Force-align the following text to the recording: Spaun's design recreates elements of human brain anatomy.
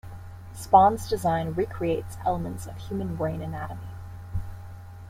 Spaun's 0.55 1.07
design 1.07 1.51
recreates 1.53 2.17
elements 2.25 2.65
of 2.65 2.75
human 2.75 3.15
brain 3.15 3.39
anatomy. 3.39 3.93